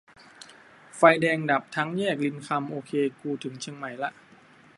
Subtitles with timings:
[0.97, 4.09] "ไฟแดงดับทั้งแยกรินคำ โอเค กูถึงเชียงใหม่ละ"